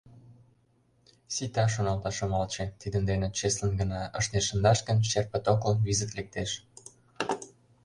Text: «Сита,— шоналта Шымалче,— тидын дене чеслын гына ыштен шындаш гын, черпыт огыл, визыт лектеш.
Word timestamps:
«Сита,— 1.33 1.63
шоналта 1.73 2.09
Шымалче,— 2.17 2.65
тидын 2.79 3.03
дене 3.09 3.27
чеслын 3.37 3.71
гына 3.81 4.01
ыштен 4.19 4.43
шындаш 4.47 4.79
гын, 4.87 4.97
черпыт 5.09 5.45
огыл, 5.53 5.73
визыт 5.85 6.11
лектеш. 6.17 6.51